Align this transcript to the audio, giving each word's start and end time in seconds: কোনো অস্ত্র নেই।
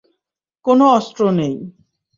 কোনো 0.65 0.85
অস্ত্র 0.91 1.21
নেই। 1.31 1.55